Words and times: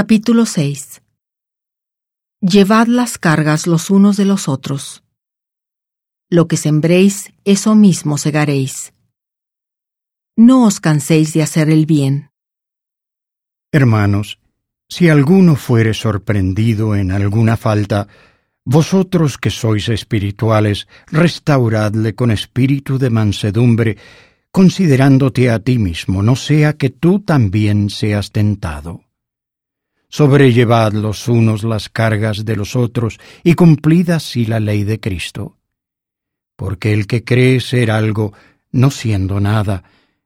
Capítulo 0.00 0.46
6 0.46 1.02
Llevad 2.40 2.86
las 2.86 3.18
cargas 3.18 3.66
los 3.66 3.90
unos 3.90 4.16
de 4.16 4.26
los 4.26 4.46
otros. 4.46 5.02
Lo 6.30 6.46
que 6.46 6.56
sembréis, 6.56 7.32
eso 7.44 7.74
mismo 7.74 8.16
segaréis. 8.16 8.92
No 10.36 10.66
os 10.66 10.78
canséis 10.78 11.32
de 11.32 11.42
hacer 11.42 11.68
el 11.68 11.84
bien. 11.84 12.30
Hermanos, 13.72 14.38
si 14.88 15.08
alguno 15.08 15.56
fuere 15.56 15.94
sorprendido 15.94 16.94
en 16.94 17.10
alguna 17.10 17.56
falta, 17.56 18.06
vosotros 18.64 19.36
que 19.36 19.50
sois 19.50 19.88
espirituales, 19.88 20.86
restauradle 21.08 22.14
con 22.14 22.30
espíritu 22.30 22.98
de 23.00 23.10
mansedumbre, 23.10 23.96
considerándote 24.52 25.50
a 25.50 25.58
ti 25.58 25.76
mismo, 25.80 26.22
no 26.22 26.36
sea 26.36 26.74
que 26.74 26.90
tú 26.90 27.18
también 27.18 27.90
seas 27.90 28.30
tentado. 28.30 29.07
Sobrellevad 30.08 30.92
los 30.92 31.28
unos 31.28 31.64
las 31.64 31.88
cargas 31.88 32.44
de 32.44 32.56
los 32.56 32.76
otros 32.76 33.20
y 33.44 33.54
cumplid 33.54 34.10
así 34.10 34.46
la 34.46 34.58
ley 34.58 34.84
de 34.84 35.00
Cristo. 35.00 35.58
Porque 36.56 36.92
el 36.92 37.06
que 37.06 37.24
cree 37.24 37.60
ser 37.60 37.90
algo, 37.90 38.32
no 38.72 38.90
siendo 38.90 39.38
nada, 39.38 39.84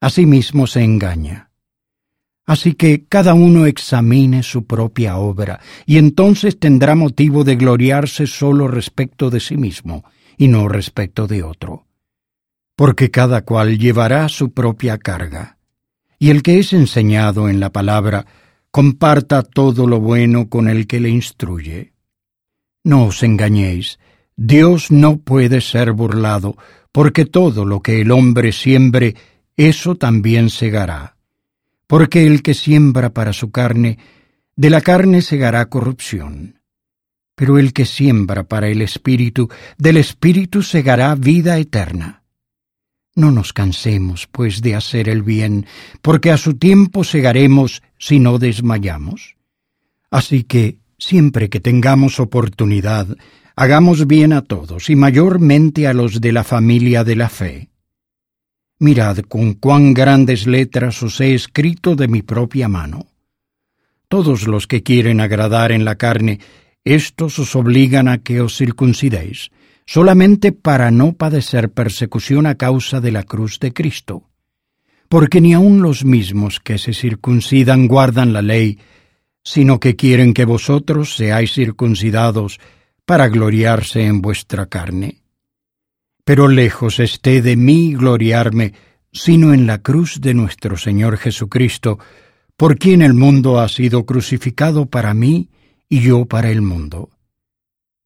a 0.00 0.10
sí 0.10 0.26
mismo 0.26 0.66
se 0.66 0.82
engaña. 0.82 1.50
Así 2.46 2.74
que 2.74 3.06
cada 3.06 3.34
uno 3.34 3.66
examine 3.66 4.42
su 4.42 4.66
propia 4.66 5.16
obra, 5.16 5.60
y 5.86 5.96
entonces 5.96 6.58
tendrá 6.58 6.94
motivo 6.94 7.42
de 7.42 7.56
gloriarse 7.56 8.26
solo 8.26 8.68
respecto 8.68 9.30
de 9.30 9.40
sí 9.40 9.56
mismo, 9.56 10.04
y 10.36 10.48
no 10.48 10.68
respecto 10.68 11.26
de 11.26 11.42
otro. 11.42 11.86
Porque 12.76 13.10
cada 13.10 13.42
cual 13.42 13.78
llevará 13.78 14.28
su 14.28 14.52
propia 14.52 14.98
carga. 14.98 15.58
Y 16.18 16.30
el 16.30 16.42
que 16.42 16.58
es 16.58 16.72
enseñado 16.72 17.48
en 17.48 17.60
la 17.60 17.70
palabra, 17.70 18.26
comparta 18.74 19.44
todo 19.44 19.86
lo 19.86 20.00
bueno 20.00 20.48
con 20.48 20.68
el 20.68 20.88
que 20.88 20.98
le 20.98 21.08
instruye. 21.08 21.92
No 22.82 23.04
os 23.04 23.22
engañéis, 23.22 24.00
Dios 24.34 24.90
no 24.90 25.18
puede 25.18 25.60
ser 25.60 25.92
burlado, 25.92 26.56
porque 26.90 27.24
todo 27.24 27.64
lo 27.64 27.82
que 27.82 28.00
el 28.00 28.10
hombre 28.10 28.50
siembre, 28.50 29.14
eso 29.56 29.94
también 29.94 30.50
segará. 30.50 31.16
Porque 31.86 32.26
el 32.26 32.42
que 32.42 32.52
siembra 32.52 33.10
para 33.10 33.32
su 33.32 33.52
carne, 33.52 33.96
de 34.56 34.70
la 34.70 34.80
carne 34.80 35.22
segará 35.22 35.66
corrupción. 35.66 36.58
Pero 37.36 37.60
el 37.60 37.72
que 37.72 37.84
siembra 37.84 38.42
para 38.42 38.66
el 38.66 38.82
Espíritu, 38.82 39.48
del 39.78 39.98
Espíritu 39.98 40.64
segará 40.64 41.14
vida 41.14 41.58
eterna. 41.58 42.24
No 43.14 43.30
nos 43.30 43.52
cansemos, 43.52 44.26
pues, 44.26 44.60
de 44.62 44.74
hacer 44.74 45.08
el 45.08 45.22
bien, 45.22 45.66
porque 46.02 46.32
a 46.32 46.36
su 46.36 46.54
tiempo 46.54 47.04
segaremos 47.04 47.80
si 48.06 48.18
no 48.18 48.38
desmayamos. 48.38 49.36
Así 50.10 50.44
que, 50.44 50.76
siempre 50.98 51.48
que 51.48 51.58
tengamos 51.58 52.20
oportunidad, 52.20 53.08
hagamos 53.56 54.06
bien 54.06 54.34
a 54.34 54.42
todos, 54.42 54.90
y 54.90 54.94
mayormente 54.94 55.86
a 55.86 55.94
los 55.94 56.20
de 56.20 56.32
la 56.32 56.44
familia 56.44 57.02
de 57.02 57.16
la 57.16 57.30
fe. 57.30 57.70
Mirad 58.78 59.20
con 59.20 59.54
cuán 59.54 59.94
grandes 59.94 60.46
letras 60.46 61.02
os 61.02 61.18
he 61.22 61.34
escrito 61.34 61.96
de 61.96 62.08
mi 62.08 62.20
propia 62.20 62.68
mano. 62.68 63.06
Todos 64.08 64.46
los 64.46 64.66
que 64.66 64.82
quieren 64.82 65.22
agradar 65.22 65.72
en 65.72 65.86
la 65.86 65.94
carne, 65.94 66.40
estos 66.84 67.38
os 67.38 67.56
obligan 67.56 68.08
a 68.08 68.18
que 68.18 68.42
os 68.42 68.54
circuncidéis, 68.54 69.50
solamente 69.86 70.52
para 70.52 70.90
no 70.90 71.14
padecer 71.14 71.70
persecución 71.70 72.44
a 72.44 72.56
causa 72.56 73.00
de 73.00 73.12
la 73.12 73.22
cruz 73.22 73.58
de 73.60 73.72
Cristo. 73.72 74.28
Porque 75.14 75.40
ni 75.40 75.52
aun 75.54 75.80
los 75.80 76.04
mismos 76.04 76.58
que 76.58 76.76
se 76.76 76.92
circuncidan 76.92 77.86
guardan 77.86 78.32
la 78.32 78.42
ley, 78.42 78.80
sino 79.44 79.78
que 79.78 79.94
quieren 79.94 80.34
que 80.34 80.44
vosotros 80.44 81.14
seáis 81.14 81.52
circuncidados 81.52 82.58
para 83.04 83.28
gloriarse 83.28 84.06
en 84.06 84.20
vuestra 84.20 84.66
carne. 84.66 85.22
Pero 86.24 86.48
lejos 86.48 86.98
esté 86.98 87.42
de 87.42 87.54
mí 87.54 87.94
gloriarme, 87.94 88.72
sino 89.12 89.54
en 89.54 89.68
la 89.68 89.78
cruz 89.78 90.20
de 90.20 90.34
nuestro 90.34 90.76
Señor 90.76 91.16
Jesucristo, 91.16 92.00
por 92.56 92.76
quien 92.76 93.00
el 93.00 93.14
mundo 93.14 93.60
ha 93.60 93.68
sido 93.68 94.04
crucificado 94.04 94.86
para 94.86 95.14
mí 95.14 95.48
y 95.88 96.00
yo 96.00 96.24
para 96.24 96.50
el 96.50 96.60
mundo 96.60 97.10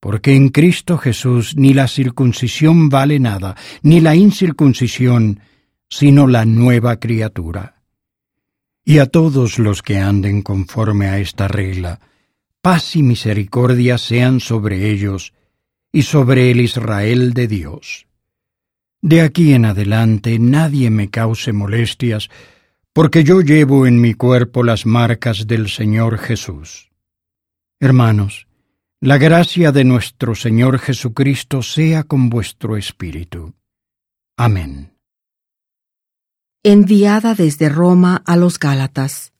porque 0.00 0.36
en 0.36 0.50
Cristo 0.50 0.98
Jesús 0.98 1.56
ni 1.56 1.74
la 1.74 1.88
circuncisión 1.88 2.88
vale 2.90 3.18
nada, 3.18 3.56
ni 3.82 4.00
la 4.00 4.14
incircuncisión, 4.14 5.40
sino 5.88 6.26
la 6.26 6.44
nueva 6.44 6.98
criatura. 6.98 7.82
Y 8.84 8.98
a 8.98 9.06
todos 9.06 9.58
los 9.58 9.82
que 9.82 9.98
anden 9.98 10.42
conforme 10.42 11.08
a 11.08 11.18
esta 11.18 11.48
regla, 11.48 12.00
paz 12.60 12.96
y 12.96 13.02
misericordia 13.02 13.98
sean 13.98 14.40
sobre 14.40 14.90
ellos 14.90 15.32
y 15.92 16.02
sobre 16.02 16.50
el 16.50 16.60
Israel 16.60 17.32
de 17.32 17.48
Dios. 17.48 18.06
De 19.00 19.22
aquí 19.22 19.52
en 19.52 19.64
adelante 19.64 20.38
nadie 20.38 20.90
me 20.90 21.10
cause 21.10 21.52
molestias, 21.52 22.28
porque 22.92 23.24
yo 23.24 23.40
llevo 23.40 23.86
en 23.86 24.00
mi 24.00 24.14
cuerpo 24.14 24.62
las 24.62 24.86
marcas 24.86 25.46
del 25.46 25.68
Señor 25.68 26.18
Jesús. 26.18 26.90
Hermanos, 27.78 28.46
la 29.00 29.18
gracia 29.18 29.70
de 29.70 29.84
nuestro 29.84 30.34
Señor 30.34 30.78
Jesucristo 30.78 31.62
sea 31.62 32.04
con 32.04 32.30
vuestro 32.30 32.76
espíritu. 32.76 33.54
Amén. 34.36 34.95
Enviada 36.68 37.36
desde 37.36 37.68
Roma 37.68 38.24
a 38.26 38.36
los 38.36 38.58
Gálatas. 38.58 39.32